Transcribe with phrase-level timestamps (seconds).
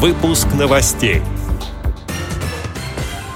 [0.00, 1.22] Выпуск новостей.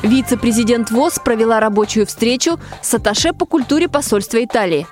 [0.04, 4.86] Вице-президент ВОЗ провела рабочую встречу с атташе по культуре посольства Италии.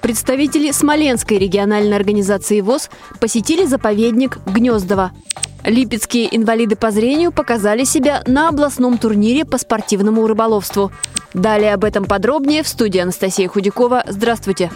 [0.00, 5.10] Представители Смоленской региональной организации ВОЗ посетили заповедник Гнездово.
[5.64, 10.92] Липецкие инвалиды по зрению показали себя на областном турнире по спортивному рыболовству.
[11.34, 14.04] Далее об этом подробнее в студии Анастасия Худякова.
[14.06, 14.70] Здравствуйте.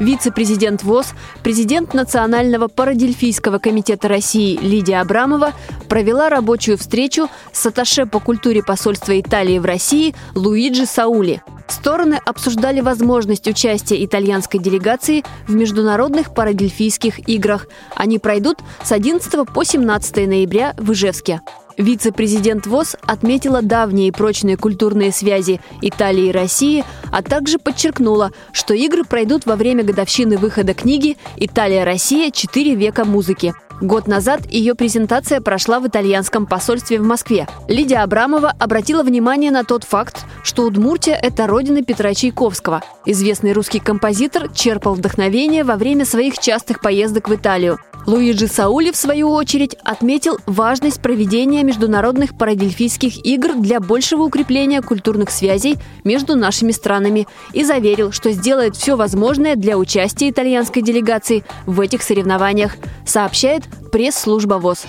[0.00, 5.52] Вице-президент ВОЗ, президент Национального парадельфийского комитета России Лидия Абрамова
[5.88, 11.42] провела рабочую встречу с атташе по культуре посольства Италии в России Луиджи Саули.
[11.68, 17.66] Стороны обсуждали возможность участия итальянской делегации в международных парадельфийских играх.
[17.94, 21.40] Они пройдут с 11 по 17 ноября в Ижевске.
[21.78, 28.74] Вице-президент ВОЗ отметила давние и прочные культурные связи Италии и России, а также подчеркнула, что
[28.74, 32.30] игры пройдут во время годовщины выхода книги «Италия-Россия.
[32.30, 33.52] Четыре века музыки».
[33.80, 37.46] Год назад ее презентация прошла в итальянском посольстве в Москве.
[37.68, 42.82] Лидия Абрамова обратила внимание на тот факт, что Удмуртия– это родина Петра Чайковского.
[43.04, 47.78] Известный русский композитор черпал вдохновение во время своих частых поездок в Италию.
[48.06, 55.30] Луиджи Саули, в свою очередь, отметил важность проведения международных парадельфийских игр для большего укрепления культурных
[55.30, 61.80] связей между нашими странами и заверил, что сделает все возможное для участия итальянской делегации в
[61.80, 64.84] этих соревнованиях, сообщает пресс-служба ВОЗ.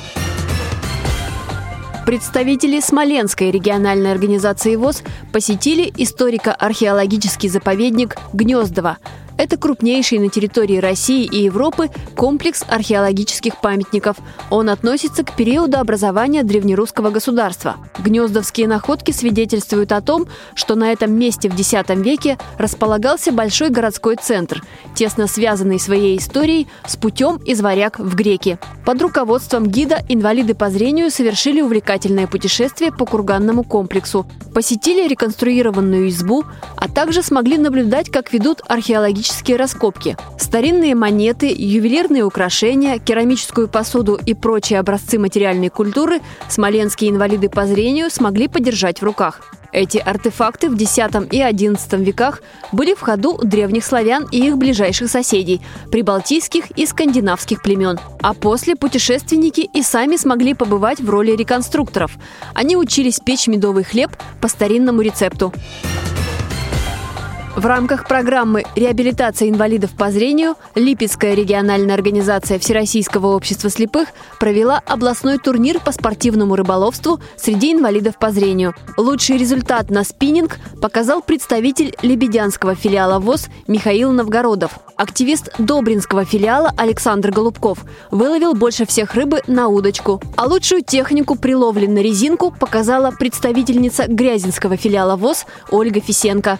[2.06, 5.04] Представители Смоленской региональной организации ВОЗ
[5.34, 8.98] посетили историко-археологический заповедник Гнездово–
[9.38, 14.18] это крупнейший на территории России и Европы комплекс археологических памятников.
[14.50, 17.78] Он относится к периоду образования древнерусского государства.
[18.00, 24.16] Гнездовские находки свидетельствуют о том, что на этом месте в X веке располагался большой городской
[24.16, 24.64] центр,
[24.96, 28.58] тесно связанный своей историей с путем из варяг в греки.
[28.86, 36.46] Под руководством гида инвалиды по зрению совершили увлекательное путешествие по курганному комплексу, посетили реконструированную избу,
[36.76, 40.18] а также смогли наблюдать, как ведут археологические археологические раскопки.
[40.38, 48.10] Старинные монеты, ювелирные украшения, керамическую посуду и прочие образцы материальной культуры смоленские инвалиды по зрению
[48.10, 49.42] смогли подержать в руках.
[49.74, 54.58] Эти артефакты в X и XI веках были в ходу у древних славян и их
[54.58, 55.62] ближайших соседей–
[55.92, 58.00] прибалтийских и скандинавских племен.
[58.22, 62.12] А после путешественники и сами смогли побывать в роли реконструкторов.
[62.54, 65.54] Они учились печь медовый хлеб по старинному рецепту.
[67.58, 74.10] В рамках программы реабилитация инвалидов по зрению» Липецкая региональная организация Всероссийского общества слепых
[74.40, 78.76] провела областной турнир по спортивному рыболовству среди инвалидов по зрению.
[78.96, 84.78] Лучший результат на спиннинг показал представитель лебедянского филиала ВОЗ Михаил Новгородов.
[84.96, 90.22] Активист Добринского филиала Александр Голубков выловил больше всех рыбы на удочку.
[90.36, 96.60] А лучшую технику при ловле на резинку показала представительница Грязинского филиала ВОЗ Ольга Фисенко.